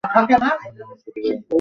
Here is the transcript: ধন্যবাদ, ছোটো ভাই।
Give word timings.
ধন্যবাদ, 0.03 0.57
ছোটো 0.97 1.19
ভাই। 1.23 1.41